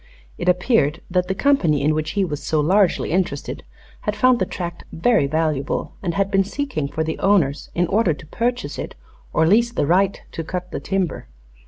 It 0.39 0.49
appeared 0.49 0.99
that 1.11 1.27
the 1.27 1.35
company 1.35 1.83
in 1.83 1.93
which 1.93 2.11
he 2.17 2.25
was 2.25 2.41
so 2.41 2.59
largely 2.59 3.11
interested 3.11 3.63
had 4.01 4.15
found 4.15 4.39
the 4.39 4.47
tract 4.47 4.83
very 4.91 5.27
valuable, 5.27 5.93
and 6.01 6.15
had 6.15 6.31
been 6.31 6.43
seeking 6.43 6.87
for 6.87 7.03
the 7.03 7.19
owners 7.19 7.69
in 7.75 7.85
order 7.85 8.15
to 8.15 8.25
purchase 8.25 8.79
it 8.79 8.95
or 9.31 9.45
lease 9.45 9.71
the 9.71 9.85
right 9.85 10.19
to 10.31 10.43
cut 10.43 10.71
the 10.71 10.79
timber. 10.79 11.27